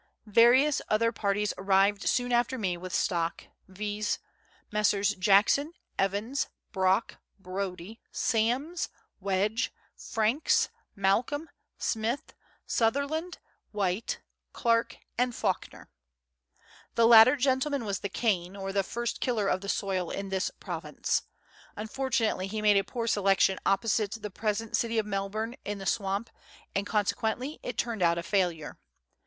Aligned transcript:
Various 0.25 0.81
other 0.89 1.11
parties 1.11 1.53
arrived 1.59 2.09
soon 2.09 2.31
after 2.33 2.57
me 2.57 2.75
with 2.75 2.91
stock, 2.91 3.43
viz.: 3.67 4.17
Messrs. 4.71 5.13
Jackson, 5.13 5.73
Evans, 5.99 6.47
Brock, 6.71 7.17
Brodie, 7.37 8.01
Sams, 8.11 8.89
Wedge, 9.19 9.71
Franks, 9.95 10.69
Malcolm, 10.95 11.51
Smith, 11.77 12.33
Sutherland, 12.65 13.37
Whyte, 13.73 14.21
Clarke, 14.53 14.97
and 15.19 15.33
Fawkner. 15.35 15.87
The 16.95 17.05
latter 17.05 17.35
gentleman 17.35 17.85
was 17.85 17.99
the 17.99 18.09
Cain, 18.09 18.55
or 18.55 18.73
the 18.73 18.81
first 18.81 19.21
tiller 19.21 19.47
of 19.47 19.61
the 19.61 19.69
soil 19.69 20.09
in 20.09 20.29
this 20.29 20.49
province. 20.59 21.21
Unfortunately 21.75 22.47
he 22.47 22.63
made 22.63 22.77
a 22.77 22.83
poor 22.83 23.05
selection 23.05 23.59
opposite 23.67 24.13
the 24.13 24.31
present 24.31 24.75
city 24.75 24.97
of 24.97 25.05
Melbourne, 25.05 25.57
in 25.63 25.77
the 25.77 25.85
swamp, 25.85 26.31
and 26.73 26.87
consequently 26.87 27.59
it 27.61 27.77
turned 27.77 28.01
out 28.01 28.17
a 28.17 28.23
failure. 28.23 28.79